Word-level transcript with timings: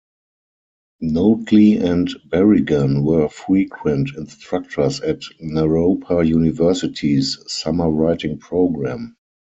Notley 1.03 1.79
and 1.79 2.09
Berrigan 2.27 3.03
were 3.03 3.29
frequent 3.29 4.09
instructors 4.17 4.99
at 5.01 5.19
Naropa 5.39 6.27
University's 6.27 7.37
summer 7.47 7.87
writing 7.87 8.39
program. 8.39 9.15